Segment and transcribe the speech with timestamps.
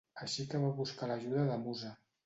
[0.27, 1.97] Així que va buscar l'ajuda de Musa.